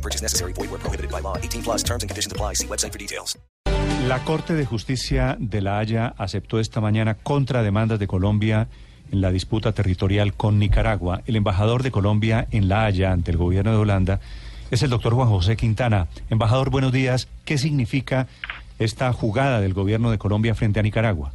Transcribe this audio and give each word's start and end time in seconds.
No 0.00 0.02
purchase 0.02 0.22
necessary. 0.22 0.54
Void 0.54 0.70
where 0.70 0.80
prohibited 0.80 1.10
by 1.10 1.20
law. 1.20 1.36
18 1.36 1.62
plus 1.62 1.82
terms 1.82 2.02
and 2.02 2.08
conditions 2.08 2.32
apply. 2.32 2.54
See 2.54 2.66
website 2.66 2.92
for 2.92 2.98
details. 2.98 3.38
La 4.08 4.24
Corte 4.24 4.54
de 4.54 4.64
Justicia 4.64 5.36
de 5.38 5.60
La 5.60 5.78
Haya 5.78 6.14
aceptó 6.16 6.58
esta 6.58 6.80
mañana 6.80 7.16
contrademandas 7.16 7.98
de 7.98 8.06
Colombia 8.06 8.68
en 9.12 9.20
la 9.20 9.30
disputa 9.30 9.72
territorial 9.72 10.32
con 10.32 10.58
Nicaragua. 10.58 11.20
El 11.26 11.36
embajador 11.36 11.82
de 11.82 11.90
Colombia 11.90 12.48
en 12.50 12.68
La 12.68 12.86
Haya 12.86 13.12
ante 13.12 13.30
el 13.30 13.36
gobierno 13.36 13.72
de 13.72 13.76
Holanda 13.76 14.20
es 14.70 14.82
el 14.82 14.88
doctor 14.88 15.12
Juan 15.12 15.28
José 15.28 15.56
Quintana. 15.56 16.08
Embajador, 16.30 16.70
buenos 16.70 16.92
días. 16.92 17.28
¿Qué 17.44 17.58
significa 17.58 18.26
esta 18.78 19.12
jugada 19.12 19.60
del 19.60 19.74
gobierno 19.74 20.10
de 20.10 20.18
Colombia 20.18 20.54
frente 20.54 20.80
a 20.80 20.82
Nicaragua? 20.82 21.32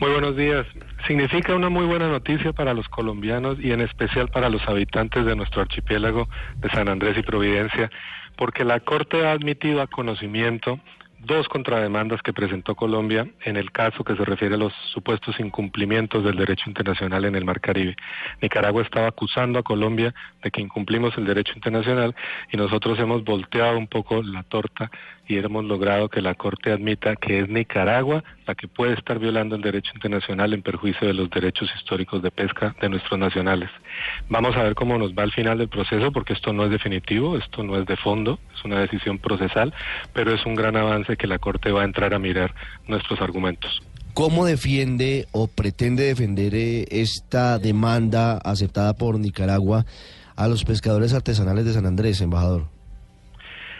Muy 0.00 0.10
buenos 0.10 0.36
días. 0.36 0.66
Significa 1.06 1.54
una 1.54 1.68
muy 1.68 1.86
buena 1.86 2.08
noticia 2.08 2.52
para 2.52 2.74
los 2.74 2.88
colombianos 2.88 3.58
y 3.60 3.70
en 3.70 3.80
especial 3.80 4.28
para 4.28 4.48
los 4.48 4.66
habitantes 4.68 5.24
de 5.24 5.36
nuestro 5.36 5.62
archipiélago 5.62 6.28
de 6.56 6.70
San 6.70 6.88
Andrés 6.88 7.16
y 7.16 7.22
Providencia, 7.22 7.90
porque 8.36 8.64
la 8.64 8.80
Corte 8.80 9.24
ha 9.24 9.30
admitido 9.30 9.80
a 9.80 9.86
conocimiento 9.86 10.80
dos 11.24 11.48
contrademandas 11.48 12.22
que 12.22 12.32
presentó 12.32 12.74
Colombia 12.74 13.26
en 13.44 13.56
el 13.56 13.72
caso 13.72 14.04
que 14.04 14.16
se 14.16 14.24
refiere 14.24 14.54
a 14.54 14.58
los 14.58 14.72
supuestos 14.92 15.38
incumplimientos 15.40 16.24
del 16.24 16.36
derecho 16.36 16.68
internacional 16.68 17.24
en 17.24 17.34
el 17.34 17.44
Mar 17.44 17.60
Caribe. 17.60 17.96
Nicaragua 18.40 18.82
estaba 18.82 19.08
acusando 19.08 19.58
a 19.58 19.62
Colombia 19.62 20.14
de 20.42 20.50
que 20.50 20.60
incumplimos 20.60 21.16
el 21.16 21.26
derecho 21.26 21.52
internacional 21.54 22.14
y 22.52 22.56
nosotros 22.56 22.98
hemos 22.98 23.24
volteado 23.24 23.78
un 23.78 23.86
poco 23.86 24.22
la 24.22 24.42
torta 24.42 24.90
y 25.26 25.38
hemos 25.38 25.64
logrado 25.64 26.08
que 26.08 26.20
la 26.20 26.34
Corte 26.34 26.70
admita 26.70 27.16
que 27.16 27.40
es 27.40 27.48
Nicaragua 27.48 28.22
la 28.46 28.54
que 28.54 28.68
puede 28.68 28.94
estar 28.94 29.18
violando 29.18 29.56
el 29.56 29.62
derecho 29.62 29.90
internacional 29.94 30.52
en 30.52 30.62
perjuicio 30.62 31.06
de 31.06 31.14
los 31.14 31.30
derechos 31.30 31.70
históricos 31.76 32.22
de 32.22 32.30
pesca 32.30 32.74
de 32.80 32.88
nuestros 32.88 33.18
nacionales. 33.18 33.70
Vamos 34.28 34.54
a 34.56 34.62
ver 34.62 34.74
cómo 34.74 34.98
nos 34.98 35.14
va 35.14 35.22
al 35.22 35.32
final 35.32 35.58
del 35.58 35.68
proceso 35.68 36.12
porque 36.12 36.34
esto 36.34 36.52
no 36.52 36.64
es 36.64 36.70
definitivo, 36.70 37.36
esto 37.36 37.62
no 37.62 37.76
es 37.78 37.86
de 37.86 37.96
fondo, 37.96 38.38
es 38.54 38.64
una 38.64 38.80
decisión 38.80 39.18
procesal, 39.18 39.72
pero 40.12 40.32
es 40.34 40.44
un 40.44 40.54
gran 40.54 40.76
avance 40.76 41.13
que 41.16 41.26
la 41.26 41.38
Corte 41.38 41.70
va 41.70 41.82
a 41.82 41.84
entrar 41.84 42.14
a 42.14 42.18
mirar 42.18 42.54
nuestros 42.86 43.20
argumentos. 43.20 43.82
¿Cómo 44.14 44.44
defiende 44.44 45.26
o 45.32 45.48
pretende 45.48 46.04
defender 46.04 46.54
eh, 46.54 46.86
esta 46.90 47.58
demanda 47.58 48.38
aceptada 48.38 48.94
por 48.94 49.18
Nicaragua 49.18 49.86
a 50.36 50.46
los 50.46 50.64
pescadores 50.64 51.12
artesanales 51.12 51.64
de 51.64 51.72
San 51.72 51.86
Andrés, 51.86 52.20
embajador? 52.20 52.73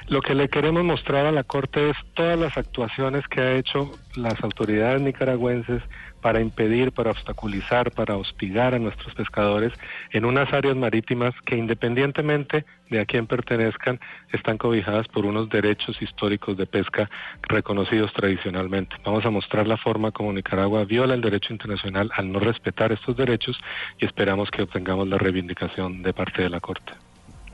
Lo 0.06 0.20
que 0.20 0.34
le 0.34 0.50
queremos 0.50 0.84
mostrar 0.84 1.24
a 1.24 1.32
la 1.32 1.44
Corte 1.44 1.88
es 1.88 1.96
todas 2.12 2.38
las 2.38 2.58
actuaciones 2.58 3.26
que 3.26 3.40
ha 3.40 3.56
hecho 3.56 3.90
las 4.16 4.38
autoridades 4.44 5.00
nicaragüenses 5.00 5.82
para 6.20 6.42
impedir, 6.42 6.92
para 6.92 7.10
obstaculizar, 7.10 7.90
para 7.90 8.16
hostigar 8.16 8.74
a 8.74 8.78
nuestros 8.78 9.14
pescadores 9.14 9.72
en 10.10 10.26
unas 10.26 10.52
áreas 10.52 10.76
marítimas 10.76 11.34
que 11.46 11.56
independientemente 11.56 12.66
de 12.90 13.00
a 13.00 13.06
quién 13.06 13.26
pertenezcan, 13.26 13.98
están 14.32 14.58
cobijadas 14.58 15.08
por 15.08 15.24
unos 15.24 15.48
derechos 15.48 16.00
históricos 16.02 16.56
de 16.58 16.66
pesca 16.66 17.10
reconocidos 17.42 18.12
tradicionalmente. 18.12 18.96
Vamos 19.04 19.24
a 19.24 19.30
mostrar 19.30 19.66
la 19.66 19.78
forma 19.78 20.12
como 20.12 20.32
Nicaragua 20.32 20.84
viola 20.84 21.14
el 21.14 21.22
derecho 21.22 21.52
internacional 21.52 22.10
al 22.14 22.30
no 22.30 22.40
respetar 22.40 22.92
estos 22.92 23.16
derechos 23.16 23.58
y 23.98 24.04
esperamos 24.04 24.50
que 24.50 24.62
obtengamos 24.62 25.08
la 25.08 25.16
reivindicación 25.16 26.02
de 26.02 26.12
parte 26.12 26.42
de 26.42 26.50
la 26.50 26.60
Corte. 26.60 26.92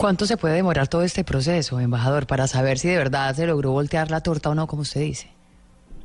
¿Cuánto 0.00 0.25
se 0.25 0.38
puede 0.38 0.55
demorar 0.55 0.88
todo 0.88 1.03
este 1.03 1.25
proceso, 1.25 1.78
embajador, 1.78 2.27
para 2.27 2.47
saber 2.47 2.78
si 2.78 2.88
de 2.88 2.97
verdad 2.97 3.34
se 3.34 3.47
logró 3.47 3.72
voltear 3.72 4.11
la 4.11 4.22
torta 4.22 4.49
o 4.49 4.55
no, 4.55 4.66
como 4.66 4.81
usted 4.81 5.03
dice? 5.03 5.28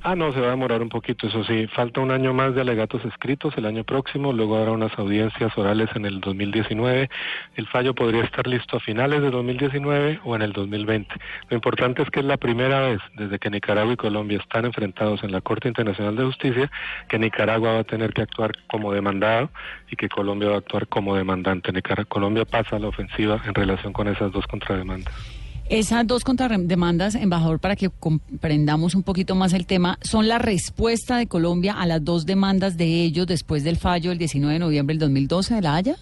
Ah, 0.08 0.16
no, 0.16 0.32
se 0.32 0.40
va 0.40 0.50
a 0.50 0.50
demorar 0.52 0.84
un 0.84 0.90
poquito, 0.90 1.26
eso 1.26 1.44
sí. 1.46 1.66
Falta 1.66 2.00
un 2.00 2.12
año 2.12 2.32
más 2.32 2.54
de 2.54 2.62
alegatos 2.62 3.04
escritos 3.06 3.58
el 3.58 3.66
año 3.66 3.84
próximo, 3.84 4.34
luego 4.34 4.56
habrá 4.56 4.72
unas 4.72 4.96
audiencias 5.00 5.58
orales 5.58 5.90
en 5.96 6.06
el 6.06 6.22
2019. 6.22 7.10
El 7.56 7.66
fallo 7.66 7.96
podría 7.96 8.24
estar 8.24 8.46
listo 8.46 8.78
a 8.78 8.80
finales 8.80 9.24
de 9.24 9.32
2019 9.32 10.20
o 10.24 10.36
en 10.36 10.44
el 10.44 10.54
2020. 10.54 11.12
Lo 11.50 11.56
importante 11.56 12.04
es 12.04 12.12
que 12.12 12.20
es 12.20 12.26
la 12.28 12.38
primera 12.38 12.82
vez 12.82 13.00
desde 13.16 13.40
que 13.40 13.50
Nicaragua 13.50 13.94
y 13.94 13.98
Colombia 13.98 14.38
están 14.38 14.66
enfrentados 14.66 15.24
en 15.24 15.32
la 15.32 15.42
Corte 15.42 15.70
Internacional 15.70 16.16
de 16.16 16.26
Justicia 16.26 16.72
que 17.10 17.18
Nicaragua 17.18 17.72
va 17.72 17.80
a 17.80 17.84
tener 17.84 18.14
que 18.14 18.22
actuar 18.22 18.52
como 18.68 18.94
demandado 18.94 19.50
y 19.90 19.96
que 19.96 20.08
Colombia 20.08 20.50
va 20.50 20.56
a 20.58 20.60
actuar 20.60 20.86
como 20.86 21.16
demandante. 21.16 21.72
Nicaragua, 21.72 22.06
Colombia 22.06 22.46
pasa 22.46 22.76
a 22.76 22.80
la 22.80 22.90
ofensiva 22.90 23.42
en 23.44 23.56
relación 23.56 23.92
con 23.92 24.08
esas 24.08 24.32
dos 24.32 24.46
contrademandas. 24.46 25.45
Esas 25.68 26.06
dos 26.06 26.24
contrademandas, 26.24 27.16
embajador, 27.16 27.60
para 27.60 27.76
que 27.76 27.90
comprendamos 27.90 28.94
un 28.94 29.02
poquito 29.02 29.34
más 29.34 29.52
el 29.54 29.66
tema, 29.66 29.98
son 30.02 30.28
la 30.28 30.38
respuesta 30.38 31.18
de 31.18 31.26
Colombia 31.26 31.74
a 31.74 31.88
las 31.88 32.04
dos 32.04 32.28
demandas 32.28 32.78
de 32.78 32.86
ellos 33.02 33.26
después 33.26 33.64
del 33.64 33.78
fallo 33.78 34.12
del 34.12 34.20
19 34.20 34.54
de 34.54 34.60
noviembre 34.60 34.94
del 34.94 35.00
2012 35.00 35.56
de 35.56 35.62
La 35.62 35.76
Haya. 35.76 35.96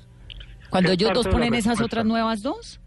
Cuando 0.70 0.92
ellos 0.92 1.12
dos 1.14 1.28
ponen 1.28 1.54
esas 1.54 1.80
otras 1.80 2.06
nuevas 2.06 2.42
dos. 2.42 2.82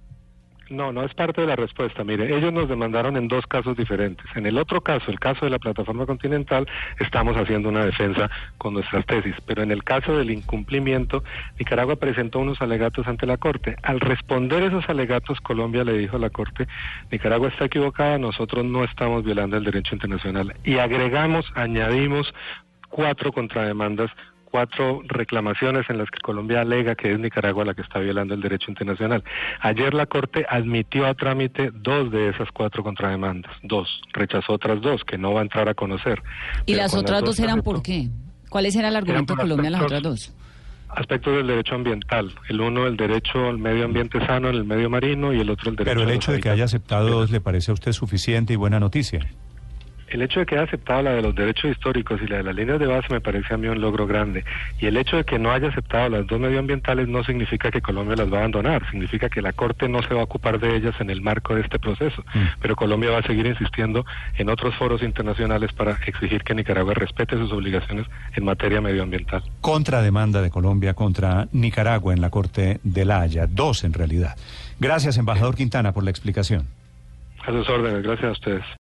No, 0.68 0.92
no 0.92 1.04
es 1.04 1.14
parte 1.14 1.40
de 1.40 1.46
la 1.46 1.56
respuesta. 1.56 2.02
Mire, 2.02 2.36
ellos 2.36 2.52
nos 2.52 2.68
demandaron 2.68 3.16
en 3.16 3.28
dos 3.28 3.46
casos 3.46 3.76
diferentes. 3.76 4.26
En 4.34 4.46
el 4.46 4.58
otro 4.58 4.80
caso, 4.80 5.10
el 5.10 5.20
caso 5.20 5.44
de 5.44 5.50
la 5.50 5.58
plataforma 5.58 6.06
continental, 6.06 6.66
estamos 6.98 7.36
haciendo 7.36 7.68
una 7.68 7.84
defensa 7.84 8.30
con 8.58 8.74
nuestras 8.74 9.06
tesis. 9.06 9.34
Pero 9.46 9.62
en 9.62 9.70
el 9.70 9.84
caso 9.84 10.16
del 10.16 10.30
incumplimiento, 10.30 11.22
Nicaragua 11.58 11.96
presentó 11.96 12.40
unos 12.40 12.60
alegatos 12.60 13.06
ante 13.06 13.26
la 13.26 13.36
Corte. 13.36 13.76
Al 13.82 14.00
responder 14.00 14.64
esos 14.64 14.88
alegatos, 14.88 15.40
Colombia 15.40 15.84
le 15.84 15.96
dijo 15.98 16.16
a 16.16 16.20
la 16.20 16.30
Corte, 16.30 16.66
Nicaragua 17.10 17.48
está 17.48 17.66
equivocada, 17.66 18.18
nosotros 18.18 18.64
no 18.64 18.82
estamos 18.82 19.24
violando 19.24 19.56
el 19.56 19.64
derecho 19.64 19.94
internacional. 19.94 20.54
Y 20.64 20.78
agregamos, 20.78 21.46
añadimos 21.54 22.32
cuatro 22.88 23.32
contrademandas 23.32 24.10
cuatro 24.50 25.02
reclamaciones 25.06 25.88
en 25.90 25.98
las 25.98 26.10
que 26.10 26.20
Colombia 26.20 26.62
alega 26.62 26.94
que 26.94 27.12
es 27.12 27.18
Nicaragua 27.18 27.64
la 27.64 27.74
que 27.74 27.82
está 27.82 27.98
violando 27.98 28.34
el 28.34 28.40
derecho 28.40 28.70
internacional. 28.70 29.22
Ayer 29.60 29.92
la 29.92 30.06
Corte 30.06 30.46
admitió 30.48 31.06
a 31.06 31.14
trámite 31.14 31.70
dos 31.74 32.10
de 32.10 32.30
esas 32.30 32.48
cuatro 32.52 32.82
contrademandas, 32.82 33.52
dos, 33.62 34.00
rechazó 34.12 34.54
otras 34.54 34.80
dos 34.80 35.02
que 35.04 35.18
no 35.18 35.34
va 35.34 35.40
a 35.40 35.42
entrar 35.42 35.68
a 35.68 35.74
conocer. 35.74 36.22
¿Y 36.64 36.72
Pero 36.72 36.78
las 36.78 36.94
otras 36.94 37.22
dos 37.22 37.38
eran 37.38 37.62
por 37.62 37.82
qué? 37.82 38.08
¿Cuáles 38.48 38.74
era 38.76 38.88
el 38.88 38.96
argumento 38.96 39.34
de 39.34 39.40
Colombia 39.42 39.66
en 39.66 39.72
las 39.72 39.82
otras 39.82 40.02
dos? 40.02 40.34
Aspectos 40.88 41.36
del 41.36 41.48
derecho 41.48 41.74
ambiental, 41.74 42.32
el 42.48 42.60
uno 42.60 42.86
el 42.86 42.96
derecho 42.96 43.48
al 43.48 43.58
medio 43.58 43.84
ambiente 43.84 44.24
sano 44.24 44.48
en 44.48 44.54
el 44.54 44.64
medio 44.64 44.88
marino 44.88 45.34
y 45.34 45.40
el 45.40 45.50
otro 45.50 45.70
el 45.70 45.76
derecho 45.76 45.94
Pero 45.94 46.08
el 46.08 46.14
hecho 46.14 46.32
de 46.32 46.40
que 46.40 46.48
haya 46.48 46.64
aceptado 46.64 47.08
dos 47.10 47.30
le 47.30 47.40
parece 47.40 47.72
a 47.72 47.74
usted 47.74 47.92
suficiente 47.92 48.52
y 48.52 48.56
buena 48.56 48.78
noticia. 48.78 49.20
El 50.08 50.22
hecho 50.22 50.40
de 50.40 50.46
que 50.46 50.54
haya 50.54 50.64
aceptado 50.64 51.02
la 51.02 51.12
de 51.12 51.22
los 51.22 51.34
derechos 51.34 51.70
históricos 51.70 52.20
y 52.22 52.26
la 52.26 52.36
de 52.36 52.42
las 52.44 52.54
líneas 52.54 52.78
de 52.78 52.86
base 52.86 53.12
me 53.12 53.20
parece 53.20 53.54
a 53.54 53.56
mí 53.56 53.66
un 53.66 53.80
logro 53.80 54.06
grande. 54.06 54.44
Y 54.80 54.86
el 54.86 54.96
hecho 54.96 55.16
de 55.16 55.24
que 55.24 55.38
no 55.38 55.50
haya 55.50 55.68
aceptado 55.68 56.08
las 56.08 56.26
dos 56.26 56.38
medioambientales 56.38 57.08
no 57.08 57.24
significa 57.24 57.70
que 57.70 57.80
Colombia 57.80 58.16
las 58.16 58.32
va 58.32 58.36
a 58.36 58.40
abandonar, 58.40 58.88
significa 58.90 59.28
que 59.28 59.42
la 59.42 59.52
Corte 59.52 59.88
no 59.88 60.02
se 60.02 60.14
va 60.14 60.20
a 60.20 60.24
ocupar 60.24 60.60
de 60.60 60.76
ellas 60.76 60.94
en 61.00 61.10
el 61.10 61.22
marco 61.22 61.54
de 61.54 61.62
este 61.62 61.78
proceso. 61.78 62.22
Mm. 62.34 62.60
Pero 62.60 62.76
Colombia 62.76 63.10
va 63.10 63.18
a 63.18 63.22
seguir 63.22 63.46
insistiendo 63.46 64.06
en 64.36 64.48
otros 64.48 64.74
foros 64.76 65.02
internacionales 65.02 65.72
para 65.72 65.92
exigir 66.06 66.44
que 66.44 66.54
Nicaragua 66.54 66.94
respete 66.94 67.36
sus 67.36 67.52
obligaciones 67.52 68.06
en 68.34 68.44
materia 68.44 68.80
medioambiental. 68.80 69.42
Contrademanda 69.60 70.40
de 70.42 70.50
Colombia 70.50 70.94
contra 70.94 71.48
Nicaragua 71.52 72.12
en 72.12 72.20
la 72.20 72.30
Corte 72.30 72.80
de 72.82 73.04
La 73.04 73.20
Haya. 73.20 73.46
Dos 73.46 73.84
en 73.84 73.92
realidad. 73.92 74.36
Gracias, 74.78 75.16
embajador 75.16 75.56
Quintana, 75.56 75.92
por 75.92 76.04
la 76.04 76.10
explicación. 76.10 76.66
A 77.46 77.52
sus 77.52 77.68
órdenes, 77.68 78.02
gracias 78.02 78.28
a 78.28 78.32
ustedes. 78.32 78.64